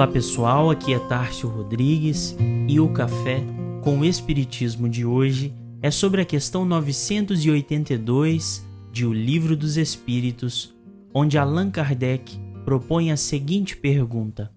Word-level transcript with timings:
Olá 0.00 0.08
pessoal, 0.08 0.70
aqui 0.70 0.94
é 0.94 0.98
Tárcio 0.98 1.46
Rodrigues 1.46 2.34
e 2.66 2.80
o 2.80 2.88
café 2.88 3.44
com 3.82 3.98
o 3.98 4.04
Espiritismo 4.06 4.88
de 4.88 5.04
hoje 5.04 5.52
é 5.82 5.90
sobre 5.90 6.22
a 6.22 6.24
questão 6.24 6.64
982 6.64 8.66
de 8.90 9.04
O 9.04 9.12
Livro 9.12 9.54
dos 9.54 9.76
Espíritos, 9.76 10.74
onde 11.12 11.36
Allan 11.36 11.70
Kardec 11.70 12.34
propõe 12.64 13.12
a 13.12 13.16
seguinte 13.18 13.76
pergunta: 13.76 14.50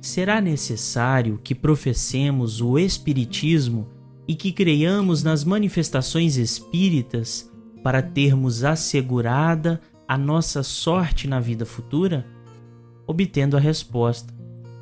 Será 0.00 0.40
necessário 0.40 1.38
que 1.44 1.54
professemos 1.54 2.62
o 2.62 2.78
Espiritismo 2.78 3.86
e 4.26 4.34
que 4.34 4.52
creiamos 4.52 5.22
nas 5.22 5.44
manifestações 5.44 6.38
espíritas 6.38 7.52
para 7.82 8.00
termos 8.00 8.64
assegurada 8.64 9.82
a 10.08 10.16
nossa 10.16 10.62
sorte 10.62 11.28
na 11.28 11.40
vida 11.40 11.66
futura? 11.66 12.26
Obtendo 13.06 13.54
a 13.54 13.60
resposta 13.60 14.35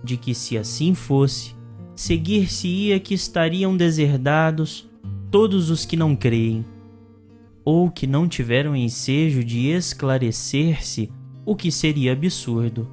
de 0.04 0.16
que, 0.16 0.34
se 0.34 0.58
assim 0.58 0.94
fosse, 0.94 1.54
seguir-se-ia 1.96 3.00
que 3.00 3.14
estariam 3.14 3.76
deserdados 3.76 4.88
todos 5.30 5.70
os 5.70 5.84
que 5.84 5.96
não 5.96 6.14
creem, 6.14 6.64
ou 7.64 7.90
que 7.90 8.06
não 8.06 8.28
tiveram 8.28 8.76
ensejo 8.76 9.42
de 9.42 9.68
esclarecer-se, 9.68 11.10
o 11.46 11.56
que 11.56 11.72
seria 11.72 12.12
absurdo. 12.12 12.88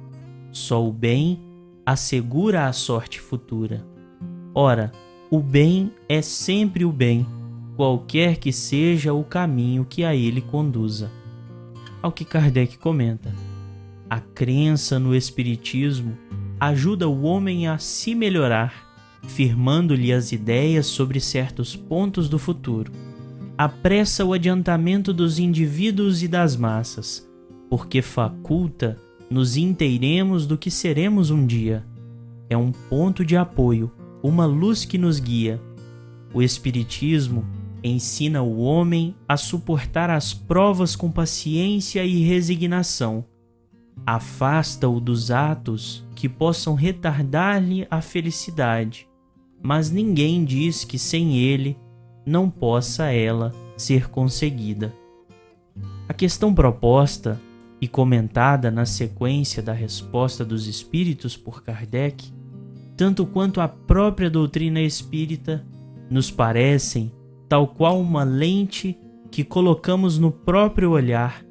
Só 0.50 0.84
o 0.86 0.92
bem 0.92 1.38
assegura 1.84 2.66
a 2.66 2.72
sorte 2.72 3.20
futura. 3.20 3.86
Ora, 4.54 4.90
o 5.30 5.40
bem 5.40 5.92
é 6.08 6.20
sempre 6.20 6.84
o 6.84 6.92
bem, 6.92 7.26
qualquer 7.76 8.36
que 8.36 8.52
seja 8.52 9.12
o 9.12 9.24
caminho 9.24 9.84
que 9.84 10.04
a 10.04 10.14
ele 10.14 10.40
conduza. 10.40 11.10
Ao 12.02 12.12
que 12.12 12.24
Kardec 12.24 12.78
comenta, 12.78 13.34
a 14.10 14.20
crença 14.20 14.98
no 14.98 15.14
Espiritismo 15.14 16.18
ajuda 16.68 17.08
o 17.08 17.22
homem 17.22 17.66
a 17.66 17.76
se 17.76 18.14
melhorar, 18.14 18.72
firmando-lhe 19.26 20.12
as 20.12 20.30
ideias 20.30 20.86
sobre 20.86 21.18
certos 21.18 21.74
pontos 21.74 22.28
do 22.28 22.38
futuro. 22.38 22.92
Apressa 23.58 24.24
o 24.24 24.32
adiantamento 24.32 25.12
dos 25.12 25.40
indivíduos 25.40 26.22
e 26.22 26.28
das 26.28 26.54
massas, 26.54 27.28
porque 27.68 28.00
faculta 28.00 28.96
nos 29.28 29.56
inteiremos 29.56 30.46
do 30.46 30.56
que 30.56 30.70
seremos 30.70 31.30
um 31.30 31.44
dia. 31.44 31.84
É 32.48 32.56
um 32.56 32.70
ponto 32.70 33.24
de 33.24 33.36
apoio, 33.36 33.90
uma 34.22 34.46
luz 34.46 34.84
que 34.84 34.98
nos 34.98 35.18
guia. 35.18 35.60
O 36.32 36.40
Espiritismo 36.40 37.44
ensina 37.82 38.40
o 38.40 38.60
homem 38.60 39.16
a 39.28 39.36
suportar 39.36 40.10
as 40.10 40.32
provas 40.32 40.94
com 40.94 41.10
paciência 41.10 42.04
e 42.04 42.22
resignação 42.22 43.24
Afasta-o 44.04 44.98
dos 45.00 45.30
atos 45.30 46.04
que 46.14 46.28
possam 46.28 46.74
retardar-lhe 46.74 47.86
a 47.90 48.00
felicidade, 48.00 49.08
mas 49.62 49.90
ninguém 49.90 50.44
diz 50.44 50.84
que 50.84 50.98
sem 50.98 51.36
ele 51.36 51.76
não 52.26 52.50
possa 52.50 53.10
ela 53.12 53.52
ser 53.76 54.08
conseguida. 54.08 54.92
A 56.08 56.14
questão 56.14 56.52
proposta 56.52 57.40
e 57.80 57.88
comentada 57.88 58.70
na 58.70 58.84
sequência 58.84 59.62
da 59.62 59.72
resposta 59.72 60.44
dos 60.44 60.66
espíritos 60.66 61.36
por 61.36 61.62
Kardec, 61.62 62.32
tanto 62.96 63.26
quanto 63.26 63.60
a 63.60 63.66
própria 63.66 64.30
doutrina 64.30 64.80
espírita, 64.80 65.64
nos 66.10 66.30
parecem 66.30 67.10
tal 67.48 67.66
qual 67.66 68.00
uma 68.00 68.22
lente 68.24 68.96
que 69.30 69.42
colocamos 69.42 70.18
no 70.18 70.30
próprio 70.30 70.90
olhar 70.90 71.44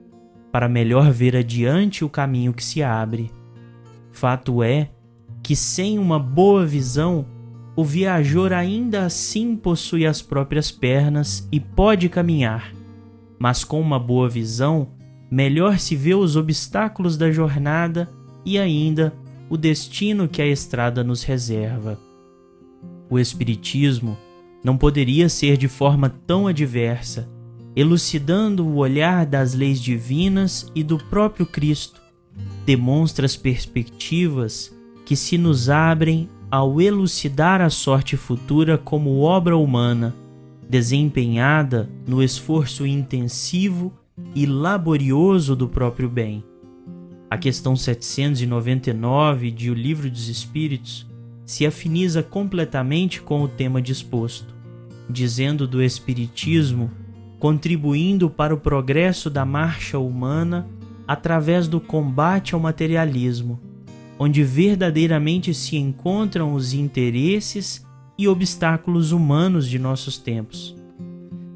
para 0.51 0.67
melhor 0.67 1.11
ver 1.11 1.35
adiante 1.35 2.03
o 2.03 2.09
caminho 2.09 2.53
que 2.53 2.63
se 2.63 2.83
abre. 2.83 3.31
Fato 4.11 4.61
é 4.61 4.89
que, 5.41 5.55
sem 5.55 5.97
uma 5.97 6.19
boa 6.19 6.65
visão, 6.65 7.25
o 7.75 7.83
viajor 7.83 8.51
ainda 8.51 9.05
assim 9.05 9.55
possui 9.55 10.05
as 10.05 10.21
próprias 10.21 10.69
pernas 10.69 11.47
e 11.51 11.59
pode 11.59 12.09
caminhar, 12.09 12.73
mas 13.39 13.63
com 13.63 13.79
uma 13.79 13.97
boa 13.97 14.29
visão, 14.29 14.89
melhor 15.31 15.79
se 15.79 15.95
vê 15.95 16.13
os 16.13 16.35
obstáculos 16.35 17.15
da 17.15 17.31
jornada 17.31 18.09
e 18.45 18.59
ainda 18.59 19.13
o 19.49 19.57
destino 19.57 20.27
que 20.27 20.41
a 20.41 20.47
estrada 20.47 21.03
nos 21.03 21.23
reserva. 21.23 21.97
O 23.09 23.17
Espiritismo 23.17 24.17
não 24.63 24.77
poderia 24.77 25.27
ser 25.27 25.57
de 25.57 25.67
forma 25.67 26.09
tão 26.09 26.47
adversa 26.47 27.27
elucidando 27.75 28.65
o 28.65 28.77
olhar 28.77 29.25
das 29.25 29.53
leis 29.53 29.81
divinas 29.81 30.69
e 30.75 30.83
do 30.83 30.97
próprio 30.97 31.45
Cristo, 31.45 32.01
demonstra 32.65 33.25
as 33.25 33.35
perspectivas 33.35 34.75
que 35.05 35.15
se 35.15 35.37
nos 35.37 35.69
abrem 35.69 36.29
ao 36.49 36.81
elucidar 36.81 37.61
a 37.61 37.69
sorte 37.69 38.17
futura 38.17 38.77
como 38.77 39.21
obra 39.21 39.55
humana, 39.55 40.13
desempenhada 40.69 41.89
no 42.05 42.21
esforço 42.21 42.85
intensivo 42.85 43.93
e 44.35 44.45
laborioso 44.45 45.55
do 45.55 45.67
próprio 45.67 46.09
bem. 46.09 46.43
A 47.29 47.37
questão 47.37 47.75
799 47.75 49.51
de 49.51 49.71
O 49.71 49.73
Livro 49.73 50.09
dos 50.09 50.27
Espíritos 50.27 51.09
se 51.45 51.65
afiniza 51.65 52.21
completamente 52.21 53.21
com 53.21 53.41
o 53.41 53.47
tema 53.47 53.81
disposto, 53.81 54.53
dizendo 55.09 55.65
do 55.65 55.81
Espiritismo 55.81 56.91
contribuindo 57.41 58.29
para 58.29 58.53
o 58.53 58.57
progresso 58.57 59.27
da 59.27 59.43
marcha 59.43 59.97
humana 59.97 60.67
através 61.07 61.67
do 61.67 61.81
combate 61.81 62.53
ao 62.53 62.61
materialismo, 62.61 63.59
onde 64.19 64.43
verdadeiramente 64.43 65.51
se 65.51 65.75
encontram 65.75 66.53
os 66.53 66.71
interesses 66.71 67.83
e 68.15 68.27
obstáculos 68.27 69.11
humanos 69.11 69.67
de 69.67 69.79
nossos 69.79 70.19
tempos. 70.19 70.77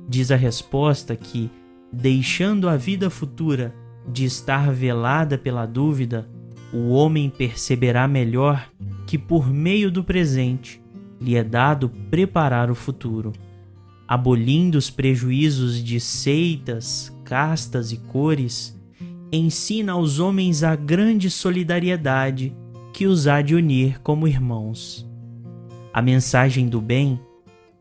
Diz 0.09 0.31
a 0.31 0.35
resposta 0.35 1.15
que, 1.15 1.51
deixando 1.93 2.67
a 2.67 2.75
vida 2.75 3.11
futura 3.11 3.71
de 4.11 4.25
estar 4.25 4.71
velada 4.71 5.37
pela 5.37 5.67
dúvida, 5.67 6.27
o 6.73 6.89
homem 6.89 7.29
perceberá 7.29 8.07
melhor 8.07 8.71
que, 9.05 9.19
por 9.19 9.53
meio 9.53 9.91
do 9.91 10.03
presente, 10.03 10.81
lhe 11.21 11.35
é 11.35 11.43
dado 11.43 11.89
preparar 12.09 12.71
o 12.71 12.75
futuro 12.75 13.31
abolindo 14.07 14.77
os 14.77 14.89
prejuízos 14.89 15.83
de 15.83 15.99
seitas, 15.99 17.11
castas 17.23 17.91
e 17.91 17.97
cores, 17.97 18.77
ensina 19.31 19.93
aos 19.93 20.19
homens 20.19 20.63
a 20.63 20.75
grande 20.75 21.29
solidariedade 21.29 22.55
que 22.93 23.07
os 23.07 23.27
há 23.27 23.41
de 23.41 23.55
unir 23.55 23.99
como 24.01 24.27
irmãos. 24.27 25.05
A 25.93 26.01
mensagem 26.01 26.67
do 26.67 26.79
bem 26.79 27.19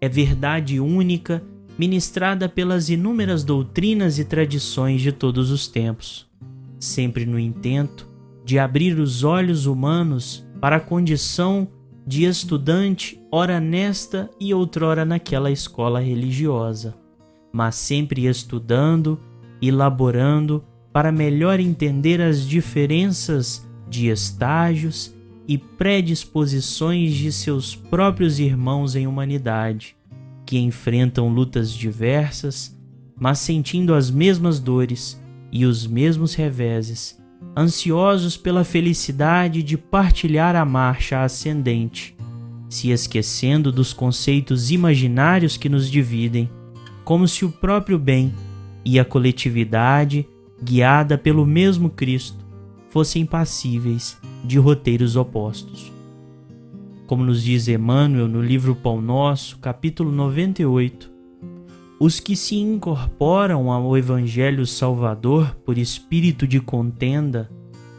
é 0.01 0.09
verdade 0.09 0.81
única 0.81 1.43
ministrada 1.79 2.49
pelas 2.49 2.89
inúmeras 2.89 3.45
doutrinas 3.45 4.19
e 4.19 4.25
tradições 4.25 5.03
de 5.03 5.13
todos 5.13 5.51
os 5.51 5.67
tempos, 5.67 6.27
sempre 6.79 7.27
no 7.27 7.39
intento 7.39 8.09
de 8.45 8.59
abrir 8.59 8.99
os 8.99 9.25
olhos 9.25 9.67
humanos 9.67 10.45
para 10.61 10.77
a 10.77 10.81
condição 10.81 11.69
de 12.07 12.25
estudante, 12.25 13.21
ora 13.33 13.59
nesta 13.59 14.31
e 14.39 14.53
outrora 14.53 15.05
naquela 15.05 15.51
escola 15.51 16.01
religiosa, 16.01 16.95
mas 17.53 17.77
sempre 17.77 18.27
estudando 18.27 19.19
e 19.61 19.71
laborando 19.71 20.63
para 20.93 21.11
melhor 21.11 21.59
entender 21.59 22.21
as 22.21 22.47
diferenças 22.47 23.67
de 23.89 24.09
estágios 24.09 25.15
e 25.49 25.57
predisposições 25.57 27.15
de 27.15 27.33
seus 27.33 27.75
próprios 27.75 28.39
irmãos 28.39 28.95
em 28.95 29.07
humanidade, 29.07 29.97
que 30.45 30.59
enfrentam 30.59 31.29
lutas 31.29 31.73
diversas, 31.73 32.77
mas 33.19 33.39
sentindo 33.39 33.95
as 33.95 34.11
mesmas 34.11 34.61
dores 34.61 35.21
e 35.51 35.65
os 35.65 35.87
mesmos 35.87 36.35
reveses 36.35 37.24
ansiosos 37.57 38.37
pela 38.37 38.65
felicidade 38.65 39.63
de 39.63 39.77
partilhar 39.77 40.57
a 40.57 40.65
marcha 40.65 41.23
ascendente, 41.23 42.17
se 42.69 42.91
esquecendo 42.91 43.71
dos 43.71 43.93
conceitos 43.93 44.71
imaginários 44.71 45.57
que 45.57 45.69
nos 45.69 45.89
dividem, 45.89 46.51
como 47.05 47.29
se 47.29 47.45
o 47.45 47.51
próprio 47.51 47.99
bem 47.99 48.35
e 48.85 48.99
a 48.99 49.05
coletividade, 49.05 50.27
guiada 50.63 51.17
pelo 51.17 51.47
mesmo 51.47 51.89
Cristo, 51.91 52.45
fossem 52.89 53.25
passíveis 53.25 54.19
de 54.45 54.59
roteiros 54.59 55.17
opostos. 55.17 55.93
Como 57.07 57.25
nos 57.25 57.43
diz 57.43 57.69
Emmanuel 57.69 58.27
no 58.27 58.43
livro 58.43 58.75
Pão 58.75 59.01
Nosso, 59.01 59.59
capítulo 59.59 60.11
98, 60.11 61.14
os 62.05 62.21
que 62.21 62.37
se 62.37 62.57
incorporam 62.57 63.71
ao 63.71 63.97
Evangelho 63.97 64.67
Salvador 64.67 65.57
por 65.65 65.79
espírito 65.79 66.47
de 66.47 66.61
contenda 66.61 67.51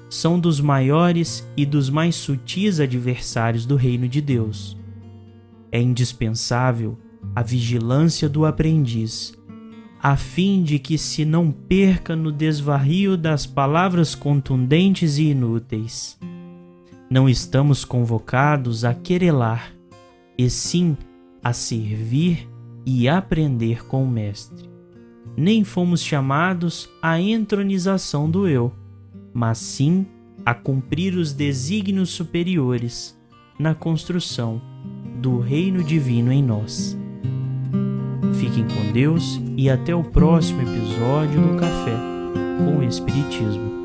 são 0.07 0.39
dos 0.39 0.61
maiores 0.61 1.43
e 1.57 1.65
dos 1.65 1.89
mais 1.89 2.13
sutis 2.13 2.79
adversários 2.79 3.65
do 3.65 3.75
reino 3.75 4.07
de 4.07 4.21
Deus. 4.21 4.77
É 5.71 5.81
indispensável 5.81 6.99
a 7.35 7.41
vigilância 7.41 8.29
do 8.29 8.45
aprendiz, 8.45 9.33
a 9.99 10.15
fim 10.15 10.61
de 10.61 10.77
que 10.77 10.99
se 10.99 11.25
não 11.25 11.49
perca 11.49 12.15
no 12.15 12.31
desvarrio 12.31 13.17
das 13.17 13.47
palavras 13.47 14.13
contundentes 14.13 15.17
e 15.17 15.31
inúteis. 15.31 16.15
Não 17.09 17.27
estamos 17.27 17.83
convocados 17.83 18.85
a 18.85 18.93
querelar, 18.93 19.73
e 20.37 20.47
sim 20.47 20.95
a 21.43 21.51
servir 21.53 22.47
e 22.85 23.07
aprender 23.07 23.85
com 23.85 24.03
o 24.03 24.09
Mestre. 24.09 24.69
Nem 25.35 25.63
fomos 25.63 26.01
chamados 26.01 26.89
à 27.01 27.19
entronização 27.19 28.29
do 28.29 28.47
eu, 28.47 28.71
mas 29.33 29.57
sim 29.57 30.05
a 30.45 30.53
cumprir 30.53 31.15
os 31.15 31.33
desígnios 31.33 32.09
superiores 32.11 33.19
na 33.59 33.73
construção 33.73 34.61
do 35.19 35.39
reino 35.39 35.83
divino 35.83 36.31
em 36.31 36.43
nós. 36.43 36.97
Fiquem 38.39 38.65
com 38.67 38.91
Deus 38.91 39.41
e 39.57 39.69
até 39.69 39.95
o 39.95 40.03
próximo 40.03 40.61
episódio 40.61 41.41
do 41.41 41.57
Café 41.57 41.97
com 42.57 42.77
o 42.77 42.83
Espiritismo. 42.83 43.84